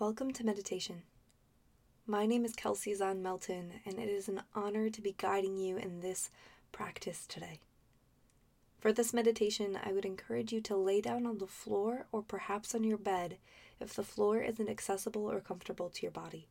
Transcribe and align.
Welcome 0.00 0.32
to 0.34 0.46
meditation. 0.46 1.02
My 2.06 2.24
name 2.24 2.44
is 2.44 2.54
Kelsey 2.54 2.94
Zahn 2.94 3.20
Melton, 3.20 3.80
and 3.84 3.98
it 3.98 4.08
is 4.08 4.28
an 4.28 4.42
honor 4.54 4.90
to 4.90 5.00
be 5.00 5.16
guiding 5.18 5.56
you 5.56 5.76
in 5.76 5.98
this 5.98 6.30
practice 6.70 7.26
today. 7.26 7.58
For 8.78 8.92
this 8.92 9.12
meditation, 9.12 9.76
I 9.84 9.90
would 9.90 10.04
encourage 10.04 10.52
you 10.52 10.60
to 10.60 10.76
lay 10.76 11.00
down 11.00 11.26
on 11.26 11.38
the 11.38 11.48
floor 11.48 12.06
or 12.12 12.22
perhaps 12.22 12.76
on 12.76 12.84
your 12.84 12.96
bed 12.96 13.38
if 13.80 13.92
the 13.92 14.04
floor 14.04 14.40
isn't 14.40 14.68
accessible 14.70 15.28
or 15.28 15.40
comfortable 15.40 15.90
to 15.90 16.02
your 16.02 16.12
body. 16.12 16.46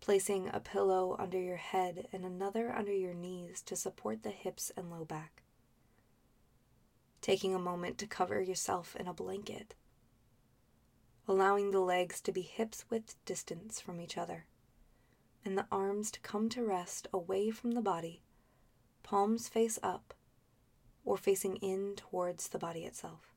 Placing 0.00 0.48
a 0.52 0.58
pillow 0.58 1.14
under 1.20 1.38
your 1.38 1.58
head 1.58 2.08
and 2.12 2.24
another 2.24 2.72
under 2.72 2.92
your 2.92 3.14
knees 3.14 3.62
to 3.62 3.76
support 3.76 4.24
the 4.24 4.30
hips 4.30 4.72
and 4.76 4.90
low 4.90 5.04
back. 5.04 5.44
Taking 7.20 7.54
a 7.54 7.60
moment 7.60 7.98
to 7.98 8.08
cover 8.08 8.40
yourself 8.42 8.96
in 8.96 9.06
a 9.06 9.14
blanket 9.14 9.76
allowing 11.28 11.70
the 11.70 11.80
legs 11.80 12.20
to 12.20 12.32
be 12.32 12.42
hips 12.42 12.84
width 12.88 13.16
distance 13.24 13.80
from 13.80 14.00
each 14.00 14.16
other, 14.16 14.46
and 15.44 15.56
the 15.56 15.66
arms 15.70 16.10
to 16.10 16.20
come 16.20 16.48
to 16.48 16.64
rest 16.64 17.08
away 17.12 17.50
from 17.50 17.72
the 17.72 17.82
body, 17.82 18.22
palms 19.02 19.48
face 19.48 19.78
up, 19.82 20.14
or 21.04 21.16
facing 21.16 21.56
in 21.56 21.94
towards 21.96 22.48
the 22.48 22.58
body 22.58 22.84
itself. 22.84 23.32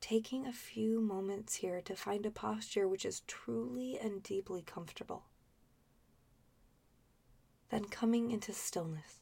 Taking 0.00 0.46
a 0.46 0.52
few 0.52 1.00
moments 1.00 1.56
here 1.56 1.80
to 1.82 1.94
find 1.94 2.24
a 2.24 2.30
posture 2.30 2.88
which 2.88 3.04
is 3.04 3.22
truly 3.26 3.98
and 3.98 4.22
deeply 4.22 4.62
comfortable. 4.62 5.24
Then 7.70 7.84
coming 7.84 8.30
into 8.30 8.52
stillness. 8.52 9.20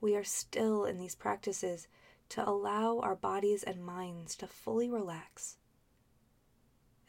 We 0.00 0.14
are 0.14 0.24
still 0.24 0.84
in 0.84 0.98
these 0.98 1.14
practices 1.14 1.88
to 2.30 2.48
allow 2.48 2.98
our 3.00 3.14
bodies 3.14 3.62
and 3.62 3.84
minds 3.84 4.36
to 4.36 4.46
fully 4.46 4.90
relax. 4.90 5.56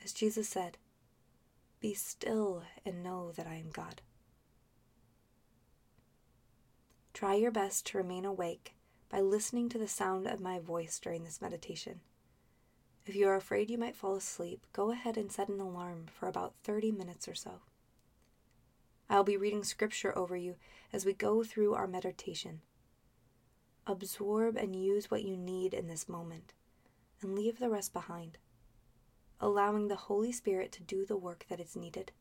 As 0.04 0.14
Jesus 0.14 0.48
said, 0.48 0.78
Be 1.80 1.94
still 1.94 2.64
and 2.86 3.04
know 3.04 3.32
that 3.32 3.48
I 3.48 3.56
am 3.56 3.70
God. 3.72 4.02
Try 7.14 7.36
your 7.36 7.52
best 7.52 7.88
to 7.88 7.98
remain 7.98 8.26
awake 8.26 8.76
by 9.10 9.22
listening 9.22 9.70
to 9.70 9.78
the 9.78 9.88
sound 9.88 10.28
of 10.28 10.40
my 10.40 10.60
voice 10.60 11.00
during 11.00 11.24
this 11.24 11.42
meditation. 11.42 12.02
If 13.06 13.16
you 13.16 13.28
are 13.28 13.36
afraid 13.36 13.70
you 13.70 13.78
might 13.78 13.96
fall 13.96 14.16
asleep, 14.16 14.68
go 14.74 14.92
ahead 14.92 15.18
and 15.18 15.32
set 15.32 15.50
an 15.50 15.60
alarm 15.60 16.08
for 16.14 16.28
about 16.28 16.54
30 16.64 16.92
minutes 16.92 17.28
or 17.28 17.34
so. 17.34 17.62
I'll 19.10 19.24
be 19.24 19.38
reading 19.38 19.64
scripture 19.64 20.16
over 20.18 20.36
you 20.36 20.56
as 20.92 21.06
we 21.06 21.14
go 21.14 21.44
through 21.44 21.74
our 21.74 21.88
meditation 21.88 22.62
Absorb 23.90 24.58
and 24.58 24.76
use 24.76 25.10
what 25.10 25.24
you 25.24 25.38
need 25.38 25.74
in 25.74 25.88
this 25.88 26.10
moment 26.10 26.52
and 27.22 27.34
leave 27.34 27.58
the 27.58 27.70
rest 27.70 27.94
behind, 27.94 28.38
allowing 29.40 29.88
the 29.88 29.96
Holy 29.96 30.34
Spirit 30.34 30.74
to 30.74 30.84
do 30.84 31.06
the 31.06 31.16
work 31.16 31.46
that 31.50 31.62
is 31.62 31.74
needed. 31.74 32.12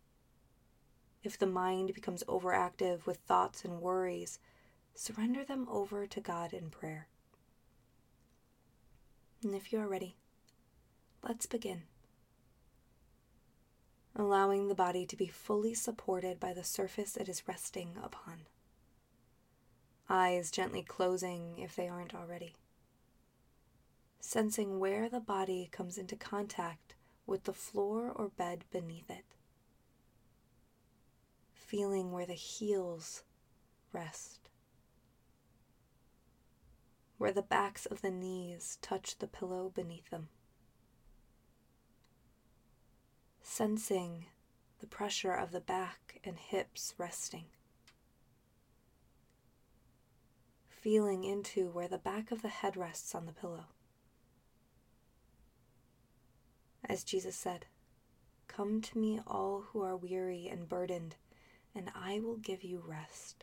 If 1.25 1.37
the 1.37 1.47
mind 1.47 1.93
becomes 1.93 2.23
overactive 2.29 3.05
with 3.05 3.17
thoughts 3.17 3.65
and 3.65 3.81
worries, 3.81 4.39
surrender 4.95 5.45
them 5.45 5.67
over 5.69 6.07
to 6.07 6.21
God 6.21 6.53
in 6.53 6.71
prayer. 6.71 7.09
And 9.43 9.53
if 9.53 9.73
you 9.73 9.81
are 9.81 9.89
ready, 9.89 10.15
let's 11.23 11.47
begin. 11.47 11.83
Allowing 14.15 14.69
the 14.69 14.75
body 14.77 15.05
to 15.05 15.17
be 15.17 15.27
fully 15.27 15.75
supported 15.75 16.39
by 16.39 16.53
the 16.55 16.65
surface 16.65 17.17
it 17.17 17.29
is 17.29 17.49
resting 17.49 17.99
upon 18.03 18.47
eyes 20.09 20.51
gently 20.51 20.83
closing 20.83 21.59
if 21.59 21.75
they 21.75 21.89
aren't 21.89 22.15
already. 22.15 22.55
Sensing 24.21 24.79
where 24.79 25.09
the 25.09 25.21
body 25.21 25.69
comes 25.71 25.99
into 25.99 26.17
contact 26.17 26.95
with 27.27 27.45
the 27.45 27.53
floor 27.53 28.13
or 28.15 28.29
bed 28.29 28.65
beneath 28.71 29.11
it. 29.11 29.25
Feeling 31.53 32.13
where 32.13 32.27
the 32.27 32.35
heels 32.35 33.23
rest. 33.93 34.49
Where 37.19 37.33
the 37.33 37.43
backs 37.43 37.87
of 37.87 38.03
the 38.03 38.11
knees 38.11 38.79
touch 38.83 39.19
the 39.19 39.27
pillow 39.27 39.73
beneath 39.75 40.11
them. 40.11 40.29
Sensing 43.43 44.27
the 44.81 44.87
pressure 44.87 45.33
of 45.33 45.51
the 45.51 45.61
back 45.61 46.21
and 46.25 46.37
hips 46.37 46.95
resting. 46.99 47.47
Feeling 50.87 51.25
into 51.25 51.69
where 51.71 51.89
the 51.89 51.99
back 51.99 52.31
of 52.31 52.43
the 52.43 52.49
head 52.49 52.77
rests 52.77 53.13
on 53.13 53.27
the 53.27 53.33
pillow. 53.33 53.65
As 56.89 57.03
Jesus 57.03 57.35
said, 57.35 57.67
Come 58.47 58.81
to 58.83 58.97
me, 58.97 59.19
all 59.27 59.65
who 59.73 59.83
are 59.83 59.97
weary 59.97 60.47
and 60.47 60.69
burdened, 60.69 61.17
and 61.75 61.91
I 61.93 62.21
will 62.21 62.37
give 62.37 62.63
you 62.63 62.85
rest. 62.87 63.43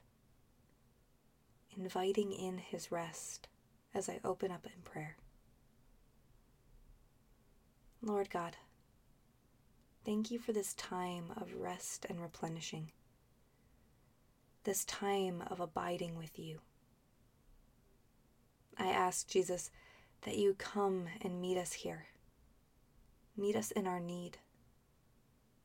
Inviting 1.77 2.31
in 2.31 2.59
his 2.59 2.93
rest 2.93 3.49
as 3.93 4.07
I 4.07 4.21
open 4.23 4.49
up 4.49 4.65
in 4.65 4.81
prayer. 4.81 5.17
Lord 8.01 8.29
God, 8.29 8.55
thank 10.05 10.31
you 10.31 10.39
for 10.39 10.53
this 10.53 10.73
time 10.75 11.25
of 11.35 11.53
rest 11.55 12.05
and 12.07 12.21
replenishing, 12.21 12.93
this 14.63 14.85
time 14.85 15.43
of 15.47 15.59
abiding 15.59 16.15
with 16.15 16.39
you. 16.39 16.61
I 18.77 18.87
ask, 18.87 19.27
Jesus, 19.27 19.71
that 20.23 20.37
you 20.37 20.55
come 20.57 21.07
and 21.21 21.41
meet 21.41 21.57
us 21.57 21.73
here. 21.73 22.07
Meet 23.35 23.55
us 23.55 23.71
in 23.71 23.87
our 23.87 23.99
need, 23.99 24.37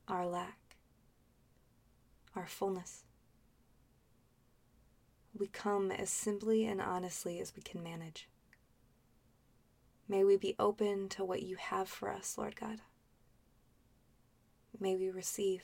our 0.06 0.26
lack, 0.26 0.58
our 2.34 2.46
fullness. 2.46 3.04
We 5.38 5.46
come 5.46 5.90
as 5.90 6.10
simply 6.10 6.64
and 6.64 6.80
honestly 6.80 7.40
as 7.40 7.54
we 7.54 7.62
can 7.62 7.82
manage. 7.82 8.28
May 10.08 10.24
we 10.24 10.36
be 10.36 10.56
open 10.58 11.08
to 11.10 11.24
what 11.24 11.42
you 11.42 11.56
have 11.56 11.88
for 11.88 12.10
us, 12.10 12.38
Lord 12.38 12.56
God. 12.56 12.80
May 14.80 14.96
we 14.96 15.10
receive. 15.10 15.62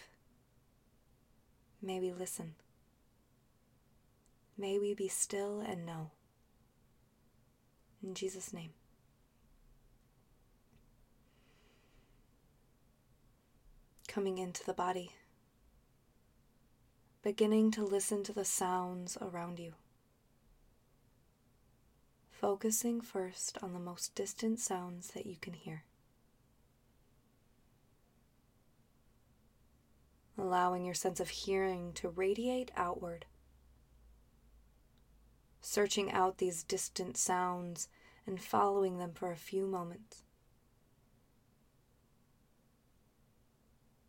May 1.80 1.98
we 1.98 2.12
listen. 2.12 2.54
May 4.56 4.78
we 4.78 4.94
be 4.94 5.08
still 5.08 5.60
and 5.60 5.86
know. 5.86 6.10
In 8.04 8.14
Jesus' 8.14 8.52
name. 8.52 8.70
Coming 14.06 14.36
into 14.36 14.62
the 14.62 14.74
body, 14.74 15.12
beginning 17.22 17.70
to 17.72 17.84
listen 17.84 18.22
to 18.24 18.32
the 18.34 18.44
sounds 18.44 19.16
around 19.22 19.58
you. 19.58 19.72
Focusing 22.30 23.00
first 23.00 23.56
on 23.62 23.72
the 23.72 23.80
most 23.80 24.14
distant 24.14 24.60
sounds 24.60 25.12
that 25.12 25.24
you 25.24 25.36
can 25.40 25.54
hear. 25.54 25.84
Allowing 30.36 30.84
your 30.84 30.94
sense 30.94 31.20
of 31.20 31.30
hearing 31.30 31.94
to 31.94 32.10
radiate 32.10 32.70
outward 32.76 33.24
searching 35.64 36.12
out 36.12 36.36
these 36.36 36.62
distant 36.62 37.16
sounds 37.16 37.88
and 38.26 38.38
following 38.38 38.98
them 38.98 39.12
for 39.14 39.32
a 39.32 39.36
few 39.36 39.66
moments. 39.66 40.22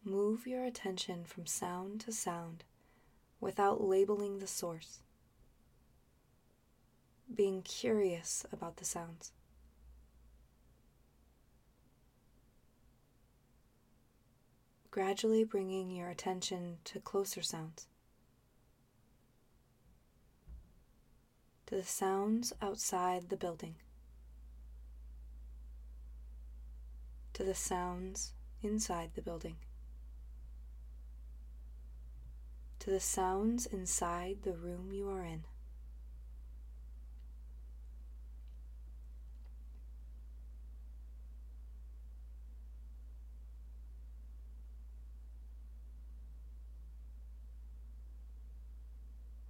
Move 0.04 0.46
your 0.46 0.66
attention 0.66 1.24
from 1.24 1.46
sound 1.46 2.02
to 2.02 2.12
sound 2.12 2.66
without 3.40 3.82
labeling 3.82 4.40
the 4.40 4.48
source, 4.48 5.00
being 7.34 7.62
curious 7.62 8.46
about 8.52 8.76
the 8.76 8.86
sounds. 8.86 9.32
Gradually 14.91 15.46
bringing 15.46 15.90
your 15.90 16.09
attention 16.09 16.78
to 16.84 17.00
closer 17.00 17.41
sounds. 17.41 17.88
To 21.67 21.76
the 21.76 21.84
sounds 21.84 22.53
outside 22.62 23.29
the 23.29 23.38
building, 23.38 23.76
to 27.34 27.44
the 27.44 27.56
sounds 27.56 28.34
inside 28.62 29.12
the 29.16 29.22
building, 29.22 29.56
to 32.79 32.90
the 32.90 33.00
sounds 33.00 33.66
inside 33.66 34.38
the 34.44 34.53
room 34.53 34.91
you 34.91 35.09
are 35.09 35.23
in. 35.23 35.44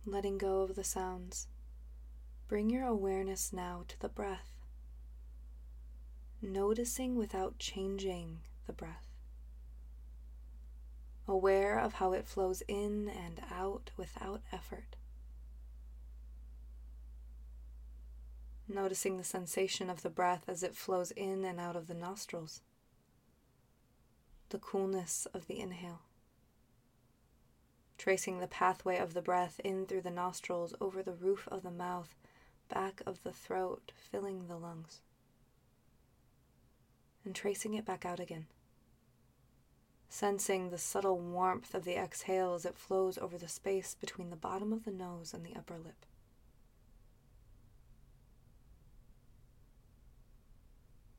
letting 0.07 0.37
go 0.37 0.61
of 0.61 0.75
the 0.75 0.83
sounds. 0.83 1.47
Bring 2.47 2.69
your 2.69 2.85
awareness 2.85 3.51
now 3.51 3.85
to 3.87 3.99
the 3.99 4.09
breath. 4.09 4.51
noticing 6.41 7.15
without 7.15 7.57
changing 7.57 8.39
the 8.67 8.73
breath, 8.73 9.07
aware 11.27 11.79
of 11.79 11.93
how 11.93 12.13
it 12.13 12.27
flows 12.27 12.61
in 12.67 13.09
and 13.09 13.41
out 13.51 13.89
without 13.97 14.41
effort. 14.51 14.95
Noticing 18.67 19.17
the 19.17 19.23
sensation 19.23 19.89
of 19.89 20.03
the 20.03 20.09
breath 20.11 20.43
as 20.47 20.61
it 20.61 20.75
flows 20.75 21.09
in 21.11 21.43
and 21.43 21.59
out 21.59 21.75
of 21.75 21.87
the 21.87 21.95
nostrils, 21.95 22.61
the 24.49 24.59
coolness 24.59 25.25
of 25.33 25.47
the 25.47 25.59
inhale 25.59 26.01
tracing 27.97 28.39
the 28.39 28.47
pathway 28.47 28.97
of 28.97 29.13
the 29.13 29.21
breath 29.21 29.59
in 29.63 29.85
through 29.85 30.01
the 30.01 30.11
nostrils, 30.11 30.75
over 30.79 31.01
the 31.01 31.13
roof 31.13 31.47
of 31.51 31.63
the 31.63 31.71
mouth, 31.71 32.15
back 32.69 33.01
of 33.05 33.23
the 33.23 33.31
throat, 33.31 33.91
filling 33.95 34.47
the 34.47 34.57
lungs, 34.57 35.01
and 37.23 37.35
tracing 37.35 37.73
it 37.73 37.85
back 37.85 38.05
out 38.05 38.19
again. 38.19 38.47
Sensing 40.09 40.69
the 40.69 40.77
subtle 40.77 41.19
warmth 41.19 41.73
of 41.73 41.83
the 41.83 41.97
exhale 41.97 42.53
as 42.53 42.65
it 42.65 42.77
flows 42.77 43.17
over 43.17 43.37
the 43.37 43.47
space 43.47 43.95
between 43.99 44.29
the 44.29 44.35
bottom 44.35 44.71
of 44.71 44.85
the 44.85 44.91
nose 44.91 45.33
and 45.33 45.45
the 45.45 45.55
upper 45.55 45.77
lip. 45.77 46.05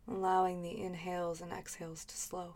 Allowing 0.09 0.63
the 0.63 0.81
inhales 0.81 1.41
and 1.41 1.53
exhales 1.53 2.05
to 2.05 2.17
slow. 2.17 2.55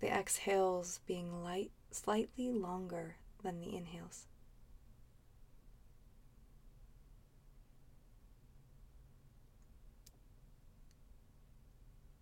the 0.00 0.08
exhales 0.08 1.00
being 1.06 1.44
light, 1.44 1.70
slightly 1.90 2.50
longer 2.50 3.16
than 3.42 3.60
the 3.60 3.74
inhales. 3.74 4.26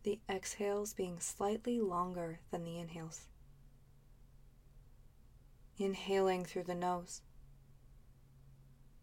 The 0.09 0.21
exhales 0.27 0.95
being 0.95 1.21
slightly 1.21 1.83
longer 1.83 2.41
than 2.51 2.65
the 2.65 2.79
inhales. 2.79 3.27
Inhaling 5.77 6.47
through 6.47 6.63
the 6.63 6.75
nose, 6.75 7.21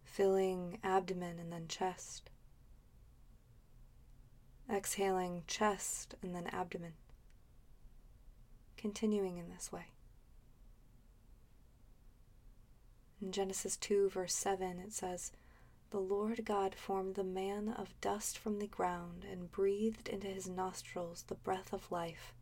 filling 0.03 0.79
abdomen 0.83 1.37
and 1.37 1.53
then 1.53 1.67
chest. 1.67 2.31
Exhaling 4.67 5.43
chest 5.45 6.15
and 6.23 6.33
then 6.33 6.47
abdomen 6.47 6.93
continuing 8.75 9.37
in 9.37 9.49
this 9.49 9.71
way. 9.71 9.91
In 13.21 13.31
Genesis 13.31 13.77
2, 13.77 14.09
verse 14.09 14.33
7, 14.33 14.79
it 14.79 14.91
says, 14.91 15.31
The 15.95 16.01
Lord 16.01 16.43
God 16.43 16.75
formed 16.75 17.15
the 17.15 17.23
man 17.23 17.69
of 17.69 17.95
dust 18.01 18.37
from 18.37 18.59
the 18.59 18.67
ground 18.67 19.23
and 19.31 19.49
breathed 19.49 20.09
into 20.09 20.27
his 20.27 20.45
nostrils 20.45 21.23
the 21.25 21.35
breath 21.35 21.71
of 21.71 21.89
life, 21.89 22.33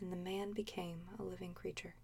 and 0.00 0.10
the 0.10 0.16
man 0.16 0.52
became 0.52 1.02
a 1.18 1.22
living 1.22 1.52
creature. 1.52 1.96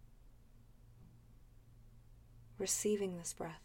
Receiving 2.58 3.16
this 3.16 3.32
breath, 3.32 3.62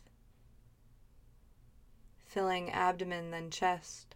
filling 2.26 2.72
abdomen, 2.72 3.32
then 3.32 3.50
chest, 3.50 4.16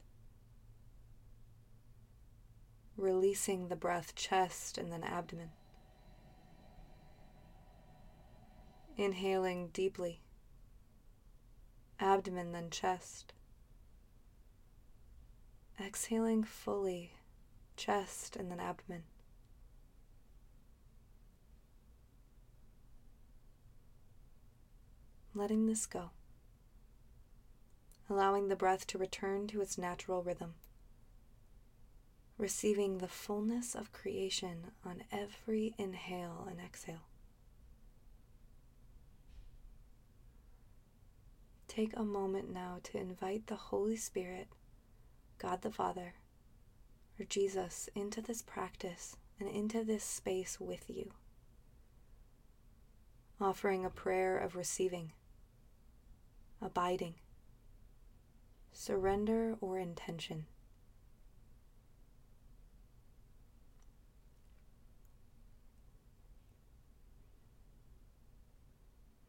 releasing 2.95 3.67
the 3.67 3.75
breath, 3.75 4.15
chest, 4.15 4.77
and 4.77 4.93
then 4.93 5.03
abdomen. 5.03 5.49
Inhaling 8.95 9.71
deeply, 9.73 10.21
abdomen, 11.99 12.51
then 12.51 12.69
chest. 12.69 13.33
Exhaling 15.79 16.43
fully, 16.43 17.11
chest, 17.75 18.35
and 18.35 18.51
then 18.51 18.59
abdomen. 18.59 19.03
Letting 25.35 25.67
this 25.67 25.85
go. 25.85 26.09
Allowing 28.09 28.47
the 28.47 28.55
breath 28.55 28.87
to 28.87 28.97
return 28.97 29.45
to 29.47 29.61
its 29.61 29.77
natural 29.77 30.23
rhythm. 30.23 30.55
Receiving 32.39 32.97
the 32.97 33.07
fullness 33.07 33.75
of 33.75 33.91
creation 33.91 34.71
on 34.83 35.03
every 35.11 35.75
inhale 35.77 36.47
and 36.49 36.59
exhale. 36.59 37.05
Take 41.77 41.95
a 41.95 42.03
moment 42.03 42.51
now 42.51 42.79
to 42.81 42.97
invite 42.97 43.45
the 43.45 43.55
Holy 43.55 43.95
Spirit, 43.95 44.47
God 45.37 45.61
the 45.61 45.69
Father, 45.69 46.15
or 47.19 47.25
Jesus 47.25 47.87
into 47.93 48.19
this 48.19 48.41
practice 48.41 49.15
and 49.39 49.47
into 49.47 49.83
this 49.83 50.03
space 50.03 50.59
with 50.59 50.89
you. 50.89 51.11
Offering 53.39 53.85
a 53.85 53.91
prayer 53.91 54.39
of 54.39 54.55
receiving, 54.55 55.11
abiding, 56.59 57.13
surrender, 58.71 59.55
or 59.61 59.77
intention. 59.77 60.47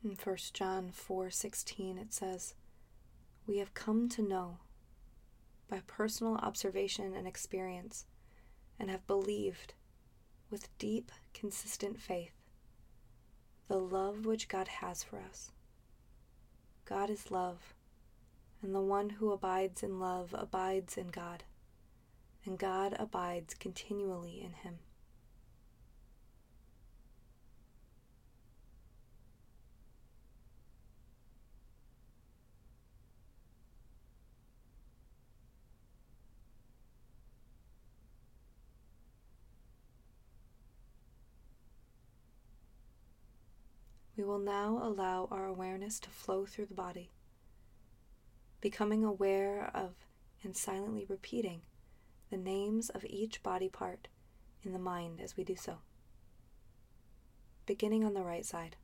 In 0.08 0.16
1 0.16 0.54
John 0.54 0.90
4:16 0.90 1.98
it 1.98 2.14
says, 2.14 2.54
"We 3.46 3.58
have 3.58 3.74
come 3.74 4.08
to 4.08 4.22
know 4.22 4.56
by 5.68 5.80
personal 5.80 6.36
observation 6.36 7.12
and 7.12 7.28
experience 7.28 8.06
and 8.78 8.88
have 8.88 9.06
believed 9.06 9.74
with 10.48 10.76
deep 10.78 11.12
consistent 11.34 12.00
faith 12.00 12.32
the 13.66 13.78
love 13.78 14.24
which 14.24 14.48
God 14.48 14.68
has 14.68 15.04
for 15.04 15.20
us. 15.20 15.52
God 16.86 17.10
is 17.10 17.30
love, 17.30 17.74
and 18.62 18.74
the 18.74 18.80
one 18.80 19.10
who 19.10 19.30
abides 19.30 19.82
in 19.82 20.00
love 20.00 20.32
abides 20.32 20.96
in 20.96 21.08
God, 21.08 21.44
and 22.46 22.58
God 22.58 22.94
abides 22.98 23.52
continually 23.52 24.40
in 24.40 24.54
him." 24.54 24.78
Will 44.28 44.38
now 44.38 44.78
allow 44.82 45.26
our 45.30 45.46
awareness 45.46 45.98
to 45.98 46.10
flow 46.10 46.44
through 46.44 46.66
the 46.66 46.74
body, 46.74 47.08
becoming 48.60 49.02
aware 49.02 49.70
of 49.72 49.94
and 50.44 50.54
silently 50.54 51.06
repeating 51.08 51.62
the 52.30 52.36
names 52.36 52.90
of 52.90 53.06
each 53.06 53.42
body 53.42 53.70
part 53.70 54.06
in 54.62 54.74
the 54.74 54.78
mind 54.78 55.18
as 55.18 55.34
we 55.34 55.44
do 55.44 55.56
so. 55.56 55.78
Beginning 57.64 58.04
on 58.04 58.12
the 58.12 58.22
right 58.22 58.44
side. 58.44 58.76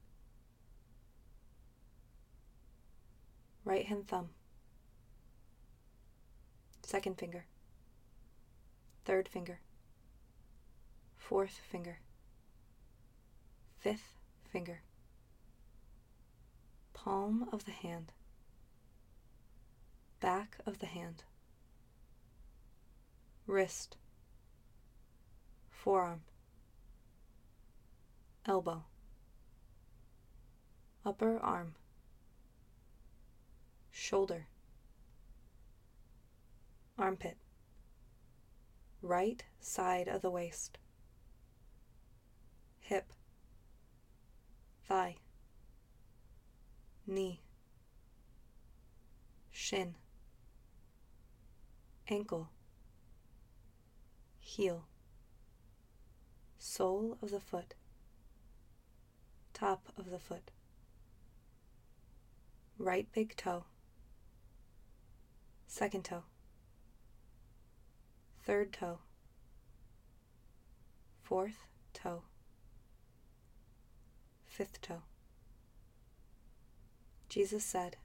Right 3.67 3.85
hand 3.85 4.09
thumb. 4.09 4.31
Second 6.83 7.19
finger. 7.19 7.45
Third 9.05 9.29
finger. 9.29 9.61
Fourth 11.19 11.61
finger. 11.71 11.99
Fifth 13.79 14.17
finger 14.51 14.81
palm 17.05 17.47
of 17.53 17.67
the 17.67 17.71
hand, 17.71 18.13
back 20.21 20.57
of 20.65 20.79
the 20.79 20.87
hand, 20.87 21.23
wrist, 23.47 23.99
forearm, 25.69 26.23
elbow, 28.47 28.85
upper 31.05 31.39
arm, 31.41 31.75
shoulder, 33.91 34.47
armpit, 36.99 37.37
right 39.03 39.45
side 39.61 40.09
of 40.09 40.23
the 40.23 40.31
waist, 40.31 40.79
hip, 42.81 43.13
thigh 44.89 45.17
knee, 47.07 47.41
shin, 49.51 49.95
ankle, 52.09 52.49
heel, 54.39 54.87
sole 56.59 57.19
of 57.21 57.31
the 57.31 57.41
foot, 57.41 57.75
top 59.53 59.89
of 59.99 60.11
the 60.11 60.19
foot, 60.19 60.51
right 62.79 63.07
big 63.13 63.37
toe, 63.37 63.65
second 65.67 66.05
toe, 66.05 66.25
third 68.45 68.73
toe, 68.73 68.99
fourth 71.23 71.67
toe, 71.93 72.23
fifth 74.47 74.81
toe. 74.81 75.03
Jesus 77.35 77.65
said, 77.65 77.97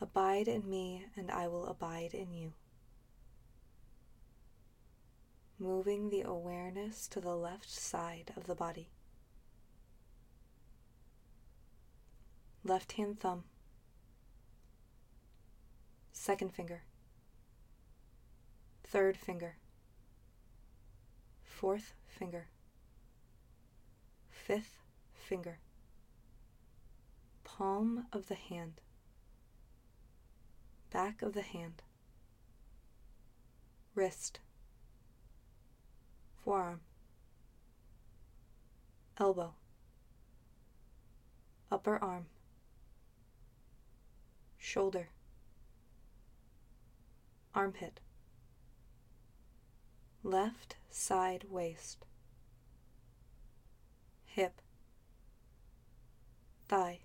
Abide 0.00 0.46
in 0.46 0.70
me, 0.70 1.06
and 1.16 1.28
I 1.28 1.48
will 1.48 1.66
abide 1.66 2.14
in 2.14 2.32
you. 2.32 2.52
Moving 5.58 6.08
the 6.08 6.20
awareness 6.20 7.08
to 7.08 7.20
the 7.20 7.34
left 7.34 7.68
side 7.68 8.32
of 8.36 8.46
the 8.46 8.54
body. 8.54 8.90
Left 12.62 12.92
hand 12.92 13.18
thumb, 13.18 13.42
second 16.12 16.54
finger, 16.54 16.84
third 18.84 19.16
finger, 19.16 19.56
fourth 21.42 21.94
finger, 22.06 22.46
fifth 24.30 24.78
finger, 25.12 25.58
palm 27.58 28.06
of 28.14 28.28
the 28.28 28.34
hand, 28.34 28.80
back 30.90 31.20
of 31.20 31.34
the 31.34 31.42
hand, 31.42 31.82
wrist, 33.94 34.40
forearm, 36.42 36.80
elbow, 39.18 39.52
upper 41.70 41.98
arm, 41.98 42.24
shoulder, 44.56 45.08
armpit, 47.54 48.00
left 50.24 50.76
side 50.90 51.44
waist, 51.50 52.06
hip, 54.24 54.62
thigh, 56.66 57.00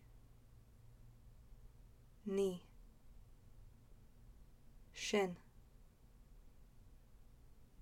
knee, 2.28 2.62
shin, 4.94 5.38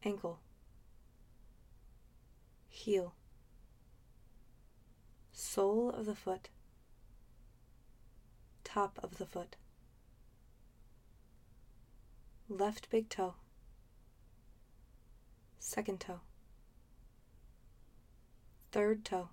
ankle, 0.03 0.39
heel, 2.69 3.15
sole 5.31 5.89
of 5.89 6.05
the 6.05 6.13
foot, 6.13 6.49
top 8.63 8.99
of 9.01 9.17
the 9.17 9.25
foot. 9.25 9.55
Left 12.47 12.91
big 12.91 13.09
toe, 13.09 13.33
second 15.57 15.99
toe, 15.99 16.19
third 18.71 19.03
toe, 19.03 19.29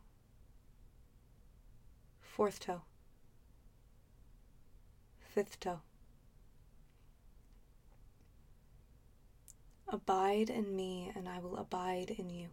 fourth 2.23 2.59
toe, 2.59 2.81
fifth 5.35 5.59
toe. 5.61 5.81
Abide 9.89 10.51
in 10.51 10.77
me, 10.77 11.11
and 11.15 11.27
I 11.27 11.39
will 11.39 11.57
abide 11.57 12.11
in 12.19 12.29
you. 12.29 12.49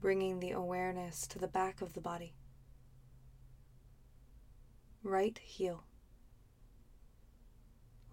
Bringing 0.00 0.40
the 0.40 0.50
awareness 0.50 1.28
to 1.28 1.38
the 1.38 1.46
back 1.46 1.80
of 1.80 1.92
the 1.92 2.00
body. 2.00 2.34
Right 5.04 5.38
heel, 5.38 5.84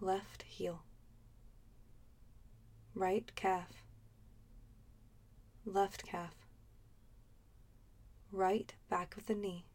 left 0.00 0.42
heel, 0.42 0.82
right 2.94 3.32
calf, 3.34 3.84
left 5.64 6.04
calf, 6.04 6.34
right 8.32 8.72
back 8.88 9.16
of 9.16 9.26
the 9.26 9.34
knee, 9.34 9.66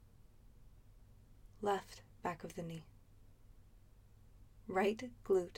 left 1.65 2.03
back 2.21 2.43
of 2.43 2.53
the 2.53 2.61
knee, 2.61 2.85
right 4.67 5.09
glute, 5.27 5.57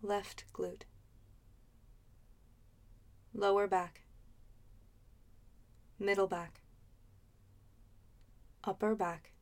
left 0.00 0.44
glute, 0.54 0.84
lower 3.34 3.66
back, 3.66 4.00
middle 5.98 6.26
back, 6.26 6.62
upper 8.64 8.94
back. 8.94 9.32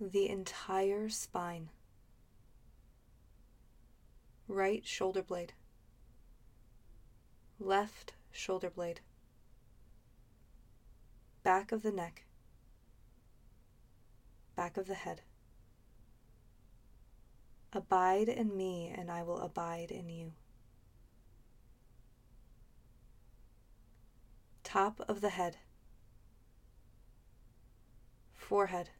The 0.00 0.28
entire 0.30 1.10
spine. 1.10 1.68
Right 4.46 4.86
shoulder 4.86 5.22
blade, 5.22 5.52
left 7.60 8.14
shoulder 8.30 8.70
blade, 8.70 9.00
back 11.42 11.70
of 11.70 11.82
the 11.82 11.92
neck, 11.92 12.24
back 14.58 14.76
of 14.76 14.88
the 14.88 14.94
head. 14.94 15.20
Abide 17.72 18.28
in 18.28 18.56
me, 18.56 18.92
and 18.92 19.08
I 19.08 19.22
will 19.22 19.38
abide 19.38 19.92
in 19.92 20.08
you. 20.08 20.32
Top 24.64 25.00
of 25.06 25.20
the 25.20 25.28
head, 25.28 25.58
forehead, 28.34 28.90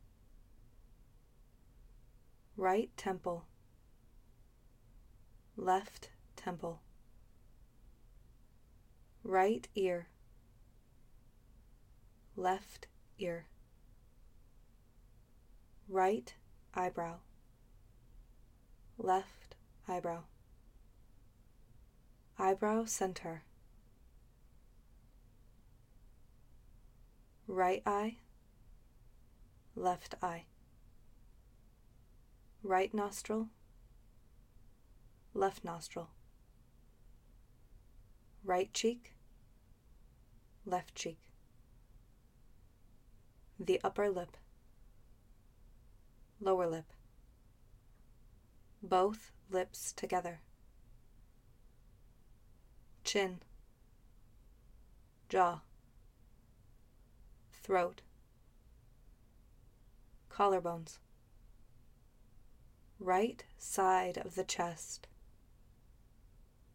right 2.57 2.97
temple, 2.97 3.45
left 5.57 6.11
temple, 6.37 6.83
right 9.25 9.67
ear, 9.75 10.07
left 12.37 12.87
ear, 13.19 13.49
right 15.89 16.35
eyebrow, 16.75 17.15
left 18.99 19.57
eyebrow, 19.89 20.23
eyebrow 22.39 22.85
center, 22.85 23.43
right 27.47 27.83
eye, 27.87 28.17
left 29.75 30.15
eye. 30.23 30.45
Right 32.65 32.93
nostril, 32.93 33.49
left 35.33 35.65
nostril, 35.65 36.11
right 38.45 38.71
cheek, 38.75 39.15
left 40.67 40.97
cheek, 40.97 41.21
the 43.59 43.81
upper 43.85 44.11
lip, 44.11 44.37
lower 46.41 46.67
lip, 46.67 46.93
both 48.83 49.33
lips 49.51 49.93
together, 49.93 50.41
chin, 53.05 53.41
jaw, 55.29 55.61
throat, 57.53 58.03
collarbones. 60.31 60.99
Right 63.01 63.45
side 63.59 64.17
of 64.17 64.35
the 64.35 64.43
chest, 64.45 65.07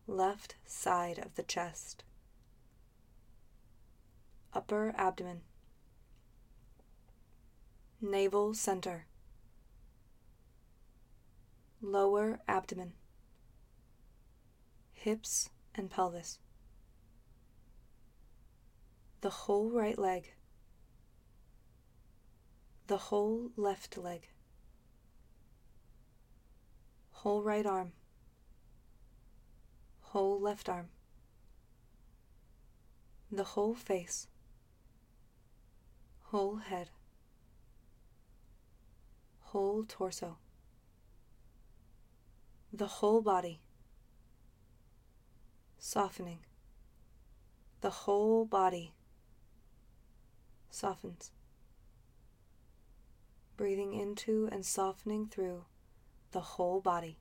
left 0.08 0.55
side 0.65 1.20
of 1.20 1.36
the 1.36 1.43
chest, 1.43 2.03
upper 4.53 4.93
abdomen, 4.98 5.41
navel 8.01 8.53
center, 8.53 9.08
lower 11.84 12.40
abdomen, 12.48 12.94
hips 14.94 15.50
and 15.75 15.92
pelvis, 15.92 16.40
the 19.20 19.30
whole 19.30 19.70
right 19.70 20.00
leg, 20.00 20.34
the 22.88 22.98
whole 22.98 23.52
left 23.58 23.98
leg. 23.98 24.30
Whole 27.12 27.42
right 27.42 27.66
arm, 27.66 27.94
whole 30.02 30.40
left 30.42 30.68
arm, 30.68 30.88
the 33.32 33.44
whole 33.44 33.74
face, 33.74 34.28
whole 36.24 36.58
head, 36.58 36.90
whole 39.40 39.86
torso, 39.88 40.38
the 42.75 42.88
whole 42.88 43.22
body, 43.22 43.62
softening, 45.77 46.39
the 47.82 47.92
whole 47.92 48.46
body 48.46 48.94
softens. 50.72 51.32
breathing 53.56 53.94
into 53.94 54.50
and 54.51 54.65
softening 54.65 55.27
through 55.27 55.65
the 56.32 56.42
whole 56.42 56.82
body. 56.82 57.18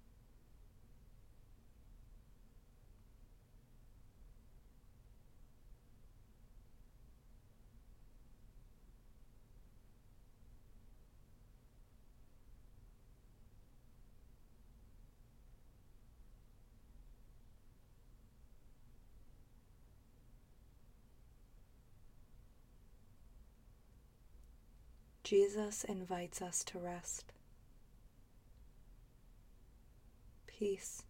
Jesus 25.33 25.85
invites 25.85 26.43
us 26.43 26.63
to 26.63 26.79
rest. 26.79 27.33
Peace, 30.47 31.05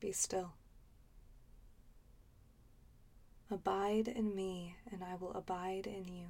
be 0.00 0.12
still. 0.12 0.52
Abide 3.50 4.06
in 4.06 4.36
me, 4.36 4.76
and 4.92 5.02
I 5.02 5.14
will 5.14 5.32
abide 5.32 5.86
in 5.86 6.14
you. 6.14 6.26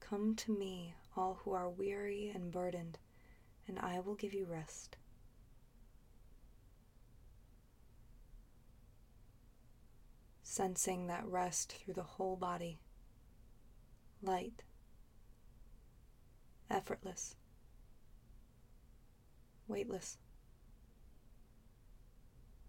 Come 0.00 0.34
to 0.34 0.50
me, 0.50 0.94
all 1.16 1.38
who 1.44 1.52
are 1.52 1.68
weary 1.68 2.32
and 2.34 2.50
burdened, 2.50 2.98
and 3.68 3.78
I 3.78 4.00
will 4.00 4.16
give 4.16 4.34
you 4.34 4.46
rest. 4.46 4.96
Sensing 10.50 11.06
that 11.06 11.24
rest 11.24 11.72
through 11.72 11.94
the 11.94 12.02
whole 12.02 12.34
body. 12.34 12.80
Light, 14.20 14.64
effortless, 16.68 17.36
weightless, 19.68 20.18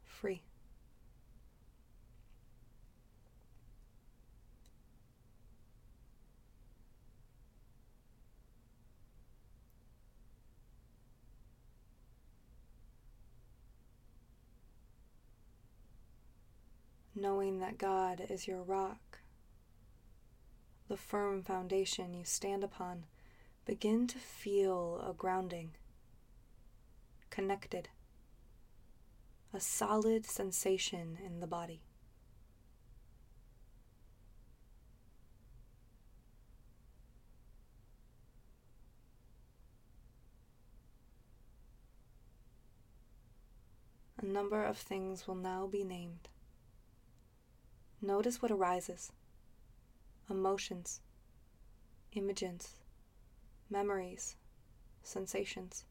free. 0.05 0.43
Knowing 17.21 17.59
that 17.59 17.77
God 17.77 18.25
is 18.29 18.47
your 18.47 18.63
rock, 18.63 19.19
the 20.87 20.97
firm 20.97 21.43
foundation 21.43 22.15
you 22.15 22.25
stand 22.25 22.63
upon, 22.63 23.05
begin 23.63 24.07
to 24.07 24.17
feel 24.17 25.05
a 25.07 25.13
grounding, 25.13 25.75
connected, 27.29 27.89
a 29.53 29.59
solid 29.59 30.25
sensation 30.25 31.19
in 31.23 31.39
the 31.39 31.47
body. 31.47 31.83
A 44.19 44.25
number 44.25 44.63
of 44.63 44.77
things 44.77 45.27
will 45.27 45.35
now 45.35 45.67
be 45.67 45.83
named. 45.83 46.30
Notice 48.01 48.41
what 48.41 48.51
arises. 48.51 49.11
Emotions, 50.27 51.01
images, 52.13 52.79
memories, 53.69 54.35
sensations, 55.03 55.85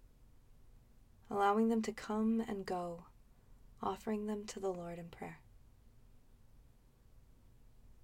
allowing 1.30 1.68
them 1.68 1.82
to 1.82 1.92
come 1.92 2.42
and 2.48 2.66
go, 2.66 3.04
offering 3.80 4.26
them 4.26 4.44
to 4.46 4.58
the 4.58 4.72
Lord 4.72 4.98
in 4.98 5.08
prayer. 5.08 5.38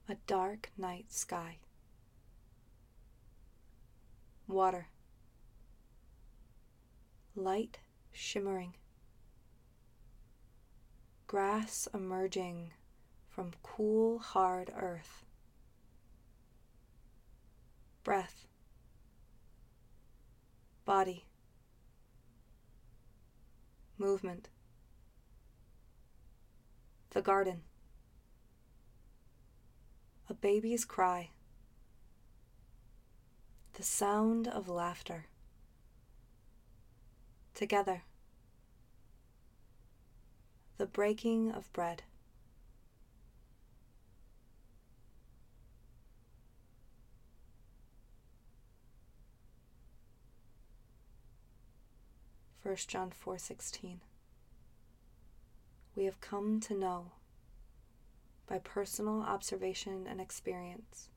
A 0.08 0.16
dark 0.28 0.70
night 0.78 1.06
sky, 1.12 1.58
water, 4.46 4.86
light 7.34 7.78
shimmering, 8.12 8.74
grass 11.26 11.88
emerging 11.92 12.70
from 13.36 13.52
cool, 13.62 14.18
hard 14.18 14.72
earth. 14.80 15.22
Breath, 18.02 18.46
body, 20.86 21.26
movement, 23.98 24.48
the 27.10 27.20
garden, 27.20 27.60
a 30.30 30.34
baby's 30.34 30.86
cry, 30.86 31.28
the 33.74 33.82
sound 33.82 34.48
of 34.48 34.66
laughter. 34.66 35.26
Together, 37.52 38.02
the 40.78 40.86
breaking 40.86 41.50
of 41.50 41.70
bread. 41.74 42.02
1 52.66 52.74
John 52.88 53.12
4:16 53.12 54.00
We 55.94 56.04
have 56.04 56.20
come 56.20 56.58
to 56.58 56.74
know 56.74 57.12
by 58.48 58.58
personal 58.58 59.22
observation 59.22 60.04
and 60.08 60.20
experience 60.20 61.08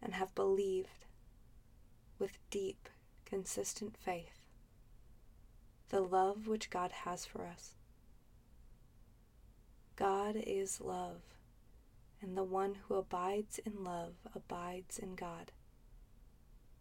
and 0.00 0.14
have 0.14 0.34
believed 0.34 1.04
with 2.18 2.38
deep 2.48 2.88
consistent 3.26 3.98
faith 3.98 4.46
the 5.90 6.00
love 6.00 6.46
which 6.46 6.70
God 6.70 6.90
has 6.90 7.26
for 7.26 7.44
us. 7.44 7.74
God 9.94 10.36
is 10.36 10.80
love, 10.80 11.20
and 12.22 12.34
the 12.34 12.44
one 12.44 12.76
who 12.88 12.94
abides 12.94 13.58
in 13.58 13.84
love 13.84 14.14
abides 14.34 14.98
in 14.98 15.16
God, 15.16 15.52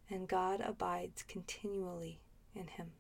and 0.10 0.30
God 0.30 0.62
abides 0.62 1.24
continually 1.24 2.22
in 2.56 2.68
him. 2.68 2.94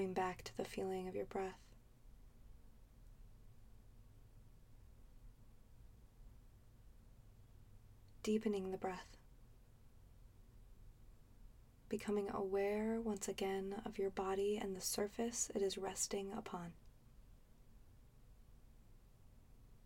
Coming 0.00 0.14
back 0.14 0.42
to 0.42 0.56
the 0.56 0.64
feeling 0.64 1.08
of 1.08 1.14
your 1.14 1.26
breath. 1.26 1.60
Deepening 8.22 8.70
the 8.70 8.78
breath. 8.78 9.18
Becoming 11.90 12.30
aware 12.32 12.98
once 12.98 13.28
again 13.28 13.74
of 13.84 13.98
your 13.98 14.08
body 14.08 14.58
and 14.58 14.74
the 14.74 14.80
surface 14.80 15.50
it 15.54 15.60
is 15.60 15.76
resting 15.76 16.32
upon. 16.34 16.72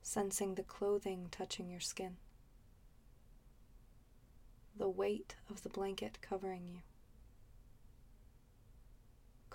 Sensing 0.01 0.55
the 0.55 0.63
clothing 0.63 1.27
touching 1.33 1.69
your 1.69 1.81
skin. 1.81 2.19
The 4.79 4.89
weight 4.89 5.35
of 5.51 5.65
the 5.65 5.71
blanket 5.71 6.19
covering 6.23 6.69
you 6.73 6.83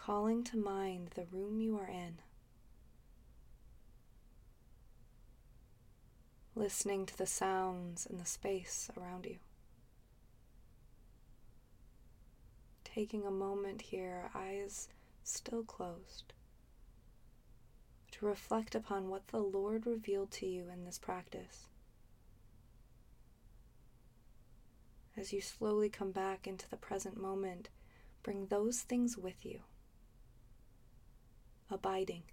calling 0.09 0.43
to 0.43 0.57
mind 0.57 1.11
the 1.13 1.27
room 1.31 1.61
you 1.61 1.77
are 1.77 1.87
in, 1.87 2.17
listening 6.55 7.05
to 7.05 7.15
the 7.15 7.27
sounds 7.27 8.07
in 8.07 8.17
the 8.17 8.25
space 8.25 8.89
around 8.97 9.23
you. 9.23 9.35
Taking 12.83 13.23
a 13.23 13.29
moment 13.29 13.83
here, 13.83 14.31
eyes 14.33 14.87
still 15.23 15.61
closed, 15.61 16.33
to 18.09 18.25
reflect 18.25 18.73
upon 18.73 19.09
what 19.09 19.27
the 19.27 19.37
Lord 19.37 19.85
revealed 19.85 20.31
to 20.31 20.47
you 20.47 20.69
in 20.73 20.85
this 20.85 20.97
practice. 20.97 21.67
As 25.15 25.31
you 25.31 25.39
slowly 25.39 25.87
come 25.87 26.11
back 26.11 26.47
into 26.47 26.67
the 26.67 26.77
present 26.77 27.15
moment, 27.15 27.69
bring 28.23 28.47
those 28.47 28.79
things 28.79 29.15
with 29.15 29.45
you. 29.45 29.59
Abiding. 31.71 32.23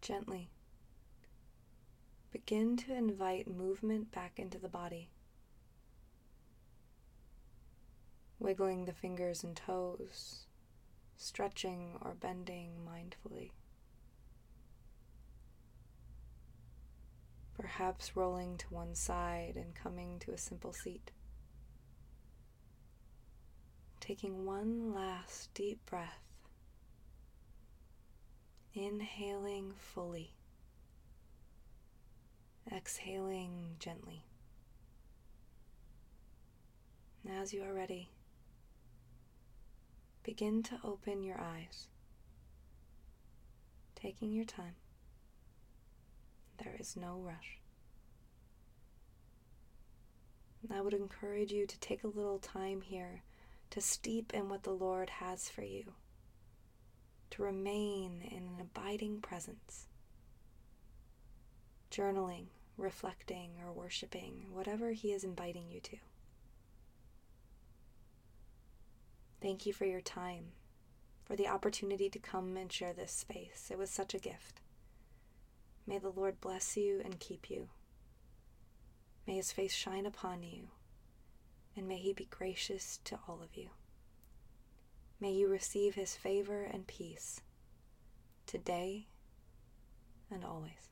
Gently. 0.00 0.48
Begin 2.30 2.76
to 2.76 2.94
invite 2.94 3.48
movement 3.48 4.12
back 4.12 4.38
into 4.38 4.58
the 4.58 4.68
body. 4.68 5.10
Wiggling 8.38 8.84
the 8.84 8.92
fingers 8.92 9.42
and 9.42 9.56
toes, 9.56 10.46
stretching 11.16 11.98
or 12.00 12.14
bending 12.14 12.86
mindfully. 12.88 13.50
Perhaps 17.58 18.14
rolling 18.14 18.56
to 18.56 18.72
one 18.72 18.94
side 18.94 19.54
and 19.56 19.74
coming 19.74 20.20
to 20.20 20.30
a 20.30 20.38
simple 20.38 20.72
seat. 20.72 21.10
Taking 24.10 24.44
one 24.44 24.92
last 24.92 25.54
deep 25.54 25.86
breath. 25.86 26.18
Inhaling 28.74 29.72
fully. 29.78 30.32
Exhaling 32.74 33.76
gently. 33.78 34.24
As 37.30 37.54
you 37.54 37.62
are 37.62 37.72
ready, 37.72 38.10
begin 40.24 40.64
to 40.64 40.80
open 40.82 41.22
your 41.22 41.40
eyes, 41.40 41.86
taking 43.94 44.32
your 44.32 44.44
time. 44.44 44.74
There 46.58 46.74
is 46.80 46.96
no 46.96 47.20
rush. 47.20 47.60
I 50.68 50.80
would 50.80 50.94
encourage 50.94 51.52
you 51.52 51.64
to 51.64 51.78
take 51.78 52.02
a 52.02 52.08
little 52.08 52.40
time 52.40 52.80
here 52.80 53.22
to 53.70 53.80
steep 53.80 54.32
in 54.34 54.48
what 54.48 54.64
the 54.64 54.70
Lord 54.70 55.10
has 55.10 55.48
for 55.48 55.62
you, 55.62 55.92
to 57.30 57.42
remain 57.42 58.20
in 58.22 58.38
an 58.38 58.60
abiding 58.60 59.20
presence. 59.20 59.86
Journaling, 61.90 62.46
reflecting, 62.76 63.50
or 63.64 63.72
worshiping, 63.72 64.46
whatever 64.50 64.92
He 64.92 65.12
is 65.12 65.24
inviting 65.24 65.70
you 65.70 65.80
to. 65.80 65.96
Thank 69.40 69.66
you 69.66 69.72
for 69.72 69.86
your 69.86 70.00
time, 70.00 70.52
for 71.24 71.34
the 71.34 71.48
opportunity 71.48 72.10
to 72.10 72.18
come 72.18 72.56
and 72.56 72.70
share 72.70 72.92
this 72.92 73.12
space. 73.12 73.68
It 73.70 73.78
was 73.78 73.90
such 73.90 74.14
a 74.14 74.18
gift. 74.18 74.60
May 75.86 75.98
the 75.98 76.10
Lord 76.10 76.40
bless 76.40 76.76
you 76.76 77.00
and 77.04 77.18
keep 77.18 77.50
you. 77.50 77.68
May 79.26 79.36
his 79.36 79.52
face 79.52 79.72
shine 79.72 80.06
upon 80.06 80.42
you, 80.42 80.68
and 81.80 81.88
may 81.88 81.96
he 81.96 82.12
be 82.12 82.26
gracious 82.26 83.00
to 83.04 83.18
all 83.26 83.40
of 83.42 83.56
you. 83.56 83.70
May 85.18 85.32
you 85.32 85.48
receive 85.48 85.94
his 85.94 86.14
favor 86.14 86.62
and 86.62 86.86
peace 86.86 87.40
today 88.46 89.06
and 90.30 90.44
always. 90.44 90.89